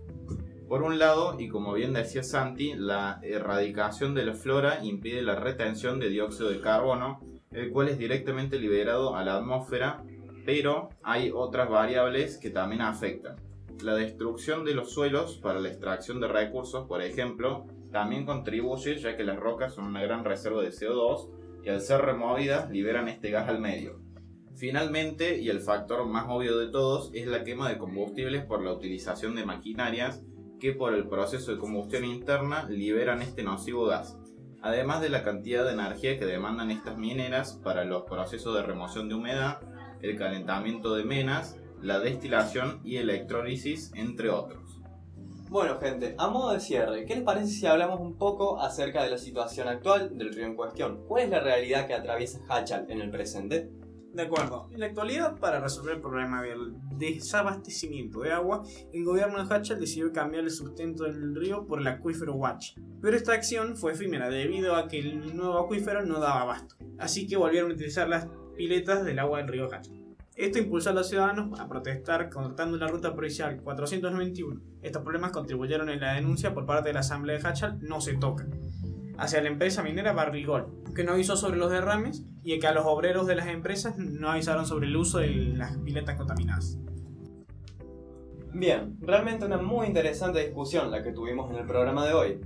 Por 0.68 0.82
un 0.82 0.98
lado, 0.98 1.40
y 1.40 1.48
como 1.48 1.72
bien 1.72 1.92
decía 1.92 2.22
Santi, 2.22 2.74
la 2.74 3.20
erradicación 3.22 4.14
de 4.14 4.26
la 4.26 4.34
flora 4.34 4.84
impide 4.84 5.22
la 5.22 5.34
retención 5.34 5.98
de 5.98 6.10
dióxido 6.10 6.50
de 6.50 6.60
carbono, 6.60 7.20
el 7.50 7.70
cual 7.70 7.88
es 7.88 7.98
directamente 7.98 8.58
liberado 8.58 9.16
a 9.16 9.24
la 9.24 9.36
atmósfera, 9.36 10.02
pero 10.44 10.90
hay 11.02 11.30
otras 11.34 11.70
variables 11.70 12.36
que 12.38 12.50
también 12.50 12.82
afectan. 12.82 13.36
La 13.82 13.94
destrucción 13.94 14.64
de 14.64 14.74
los 14.74 14.92
suelos 14.92 15.38
para 15.38 15.60
la 15.60 15.68
extracción 15.68 16.20
de 16.20 16.28
recursos, 16.28 16.86
por 16.86 17.00
ejemplo, 17.00 17.66
también 17.90 18.26
contribuye 18.26 18.96
ya 18.98 19.16
que 19.16 19.24
las 19.24 19.38
rocas 19.38 19.74
son 19.74 19.86
una 19.86 20.02
gran 20.02 20.24
reserva 20.24 20.62
de 20.62 20.70
CO2 20.70 21.30
y 21.64 21.70
al 21.70 21.80
ser 21.80 22.02
removidas 22.02 22.70
liberan 22.70 23.08
este 23.08 23.30
gas 23.30 23.48
al 23.48 23.60
medio. 23.60 24.00
Finalmente, 24.58 25.38
y 25.38 25.50
el 25.50 25.60
factor 25.60 26.04
más 26.06 26.26
obvio 26.28 26.58
de 26.58 26.66
todos, 26.66 27.12
es 27.14 27.28
la 27.28 27.44
quema 27.44 27.68
de 27.68 27.78
combustibles 27.78 28.44
por 28.44 28.60
la 28.60 28.72
utilización 28.72 29.36
de 29.36 29.46
maquinarias 29.46 30.20
que 30.58 30.72
por 30.72 30.94
el 30.94 31.06
proceso 31.06 31.52
de 31.52 31.58
combustión 31.58 32.04
interna 32.04 32.64
liberan 32.68 33.22
este 33.22 33.44
nocivo 33.44 33.86
gas, 33.86 34.18
además 34.60 35.00
de 35.00 35.10
la 35.10 35.22
cantidad 35.22 35.64
de 35.64 35.74
energía 35.74 36.18
que 36.18 36.26
demandan 36.26 36.72
estas 36.72 36.98
mineras 36.98 37.52
para 37.62 37.84
los 37.84 38.02
procesos 38.02 38.52
de 38.56 38.64
remoción 38.64 39.08
de 39.08 39.14
humedad, 39.14 39.60
el 40.02 40.18
calentamiento 40.18 40.96
de 40.96 41.04
menas, 41.04 41.56
la 41.80 42.00
destilación 42.00 42.80
y 42.82 42.96
electrólisis, 42.96 43.92
entre 43.94 44.28
otros. 44.28 44.80
Bueno, 45.50 45.78
gente, 45.78 46.16
a 46.18 46.30
modo 46.30 46.52
de 46.52 46.58
cierre, 46.58 47.04
¿qué 47.04 47.14
les 47.14 47.22
parece 47.22 47.46
si 47.46 47.66
hablamos 47.66 48.00
un 48.00 48.18
poco 48.18 48.60
acerca 48.60 49.04
de 49.04 49.10
la 49.10 49.18
situación 49.18 49.68
actual 49.68 50.18
del 50.18 50.34
río 50.34 50.46
en 50.46 50.56
cuestión? 50.56 51.04
¿Cuál 51.06 51.22
es 51.22 51.30
la 51.30 51.38
realidad 51.38 51.86
que 51.86 51.94
atraviesa 51.94 52.40
Hachal 52.48 52.90
en 52.90 53.00
el 53.00 53.10
presente? 53.10 53.77
De 54.12 54.22
acuerdo, 54.22 54.68
en 54.72 54.80
la 54.80 54.86
actualidad, 54.86 55.36
para 55.36 55.60
resolver 55.60 55.96
el 55.96 56.00
problema 56.00 56.42
del 56.42 56.74
desabastecimiento 56.96 58.20
de 58.20 58.32
agua, 58.32 58.62
el 58.92 59.04
gobierno 59.04 59.44
de 59.44 59.54
Hachal 59.54 59.78
decidió 59.78 60.12
cambiar 60.12 60.44
el 60.44 60.50
sustento 60.50 61.04
del 61.04 61.34
río 61.34 61.66
por 61.66 61.80
el 61.80 61.86
acuífero 61.86 62.34
Huachi. 62.34 62.74
Pero 63.02 63.16
esta 63.16 63.34
acción 63.34 63.76
fue 63.76 63.92
efímera 63.92 64.30
debido 64.30 64.74
a 64.76 64.88
que 64.88 64.98
el 64.98 65.36
nuevo 65.36 65.58
acuífero 65.58 66.04
no 66.04 66.20
daba 66.20 66.40
abasto, 66.40 66.76
así 66.98 67.26
que 67.26 67.36
volvieron 67.36 67.70
a 67.70 67.74
utilizar 67.74 68.08
las 68.08 68.28
piletas 68.56 69.04
del 69.04 69.18
agua 69.18 69.38
del 69.38 69.48
río 69.48 69.66
Hachal. 69.66 69.94
Esto 70.34 70.58
impulsó 70.58 70.90
a 70.90 70.92
los 70.94 71.08
ciudadanos 71.08 71.58
a 71.60 71.68
protestar 71.68 72.30
cortando 72.30 72.78
la 72.78 72.86
ruta 72.86 73.12
provincial 73.12 73.60
491. 73.60 74.60
Estos 74.82 75.02
problemas 75.02 75.32
contribuyeron 75.32 75.90
en 75.90 76.00
la 76.00 76.14
denuncia 76.14 76.54
por 76.54 76.64
parte 76.64 76.88
de 76.88 76.94
la 76.94 77.00
Asamblea 77.00 77.38
de 77.38 77.46
Hachal 77.46 77.78
No 77.80 78.00
se 78.00 78.14
toca 78.14 78.46
hacia 79.18 79.42
la 79.42 79.48
empresa 79.48 79.82
minera 79.82 80.12
Barrigol, 80.12 80.68
que 80.98 81.04
no 81.04 81.12
avisó 81.12 81.36
sobre 81.36 81.58
los 81.58 81.70
derrames 81.70 82.24
y 82.42 82.58
que 82.58 82.66
a 82.66 82.72
los 82.72 82.84
obreros 82.84 83.28
de 83.28 83.36
las 83.36 83.46
empresas 83.46 83.96
no 83.98 84.32
avisaron 84.32 84.66
sobre 84.66 84.88
el 84.88 84.96
uso 84.96 85.18
de 85.18 85.28
las 85.28 85.76
piletas 85.76 86.16
contaminadas. 86.16 86.76
Bien, 88.52 88.98
realmente 89.00 89.44
una 89.44 89.58
muy 89.58 89.86
interesante 89.86 90.44
discusión 90.44 90.90
la 90.90 91.04
que 91.04 91.12
tuvimos 91.12 91.52
en 91.52 91.58
el 91.58 91.66
programa 91.66 92.04
de 92.04 92.14
hoy. 92.14 92.40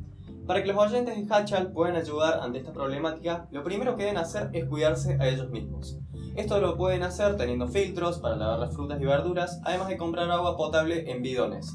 Para 0.46 0.62
que 0.62 0.70
los 0.70 0.76
oyentes 0.76 1.16
de 1.16 1.34
Hachal 1.34 1.72
puedan 1.72 1.96
ayudar 1.96 2.40
ante 2.42 2.58
esta 2.58 2.74
problemática, 2.74 3.48
lo 3.52 3.64
primero 3.64 3.96
que 3.96 4.02
deben 4.02 4.18
hacer 4.18 4.50
es 4.52 4.66
cuidarse 4.66 5.16
a 5.18 5.26
ellos 5.26 5.48
mismos. 5.48 5.98
Esto 6.36 6.60
lo 6.60 6.76
pueden 6.76 7.04
hacer 7.04 7.38
teniendo 7.38 7.68
filtros 7.68 8.18
para 8.18 8.36
lavar 8.36 8.58
las 8.58 8.74
frutas 8.74 9.00
y 9.00 9.06
verduras, 9.06 9.62
además 9.64 9.88
de 9.88 9.96
comprar 9.96 10.30
agua 10.30 10.58
potable 10.58 11.10
en 11.10 11.22
bidones. 11.22 11.74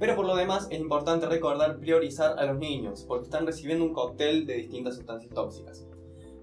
Pero 0.00 0.16
por 0.16 0.26
lo 0.26 0.34
demás 0.34 0.66
es 0.72 0.80
importante 0.80 1.26
recordar 1.26 1.78
priorizar 1.78 2.36
a 2.36 2.46
los 2.46 2.58
niños, 2.58 3.04
porque 3.06 3.26
están 3.26 3.46
recibiendo 3.46 3.84
un 3.84 3.92
cóctel 3.92 4.44
de 4.44 4.54
distintas 4.54 4.96
sustancias 4.96 5.32
tóxicas. 5.32 5.86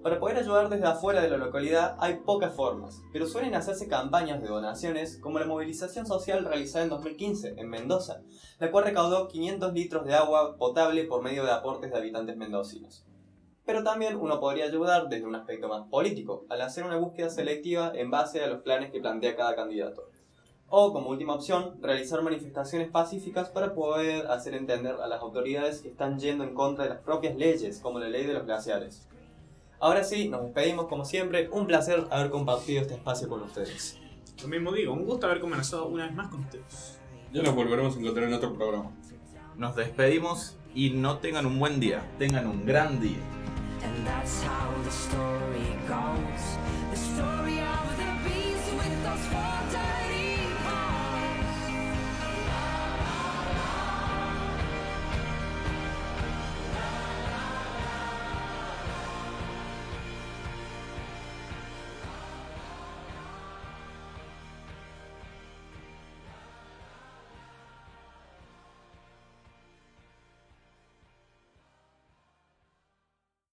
Para 0.04 0.20
poder 0.20 0.36
ayudar 0.36 0.68
desde 0.68 0.86
afuera 0.86 1.22
de 1.22 1.30
la 1.30 1.38
localidad 1.38 1.96
hay 1.98 2.16
pocas 2.16 2.54
formas, 2.54 3.02
pero 3.14 3.26
suelen 3.26 3.56
hacerse 3.56 3.88
campañas 3.88 4.42
de 4.42 4.50
donaciones 4.50 5.18
como 5.18 5.40
la 5.40 5.46
movilización 5.46 6.06
social 6.06 6.44
realizada 6.44 6.84
en 6.84 6.90
2015 6.90 7.54
en 7.56 7.70
Mendoza, 7.70 8.22
la 8.60 8.70
cual 8.70 8.84
recaudó 8.84 9.30
500 9.30 9.72
litros 9.72 10.06
de 10.06 10.14
agua 10.14 10.58
potable 10.58 11.06
por 11.06 11.24
medio 11.24 11.46
de 11.46 11.52
aportes 11.52 11.90
de 11.90 11.98
habitantes 11.98 12.36
mendocinos. 12.36 13.06
Pero 13.66 13.82
también 13.82 14.18
uno 14.18 14.42
podría 14.42 14.66
ayudar 14.66 15.08
desde 15.08 15.26
un 15.26 15.36
aspecto 15.36 15.70
más 15.70 15.88
político, 15.88 16.46
al 16.50 16.62
hacer 16.62 16.84
una 16.84 16.98
búsqueda 16.98 17.30
selectiva 17.30 17.94
en 17.96 18.12
base 18.12 18.44
a 18.44 18.48
los 18.48 18.62
planes 18.62 18.92
que 18.92 19.00
plantea 19.00 19.38
cada 19.38 19.56
candidato. 19.56 20.10
O, 20.68 20.92
como 20.92 21.12
última 21.12 21.36
opción, 21.36 21.82
realizar 21.82 22.22
manifestaciones 22.22 22.92
pacíficas 22.92 23.52
para 23.52 23.74
poder 23.74 24.28
hacer 24.28 24.54
entender 24.54 24.96
a 25.02 25.08
las 25.08 25.22
autoridades 25.22 25.82
que 25.82 25.88
están 25.88 26.20
yendo 26.20 26.44
en 26.44 26.54
contra 26.54 26.84
de 26.84 26.90
las 26.90 27.00
propias 27.00 27.38
leyes, 27.38 27.80
como 27.80 28.00
la 28.00 28.10
ley 28.10 28.26
de 28.26 28.34
los 28.34 28.46
glaciares. 28.46 29.08
Ahora 29.84 30.02
sí, 30.06 30.30
nos 30.30 30.44
despedimos 30.44 30.88
como 30.88 31.04
siempre. 31.04 31.50
Un 31.52 31.68
placer 31.68 32.08
haber 32.10 32.32
compartido 32.32 32.82
este 32.82 32.94
espacio 32.94 33.28
con 33.28 33.42
ustedes. 33.42 34.00
Lo 34.42 34.48
mismo 34.48 34.72
digo, 34.72 34.94
un 34.94 35.04
gusto 35.04 35.26
haber 35.26 35.42
conversado 35.42 35.88
una 35.88 36.06
vez 36.06 36.16
más 36.16 36.30
con 36.30 36.40
ustedes. 36.40 37.02
Ya 37.34 37.42
nos 37.42 37.54
volveremos 37.54 37.94
a 37.94 38.00
encontrar 38.00 38.30
en 38.30 38.34
otro 38.34 38.54
programa. 38.54 38.92
Nos 39.58 39.76
despedimos 39.76 40.56
y 40.74 40.92
no 40.92 41.18
tengan 41.18 41.46
un 41.46 41.60
buen 41.60 41.82
día, 41.82 42.02
tengan 42.18 42.48
un 42.48 42.66
gran 42.66 43.02
día. 43.02 43.18
And 43.84 44.08
that's 44.08 44.42
how 44.46 44.72
the 44.86 44.90
story 44.90 45.76
goes. 45.86 46.58
The 46.92 46.96
story 46.96 47.60
of 47.60 47.98
the 47.98 48.24
beast 48.24 48.72
with 48.72 49.04
those 49.04 49.28
four 49.34 49.93